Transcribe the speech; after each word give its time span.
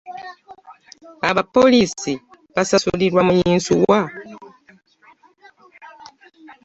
Abapoliisi 1.29 2.13
basasulierwa 2.55 3.21
mu 3.27 3.33
“yinsuwa”? 3.39 3.99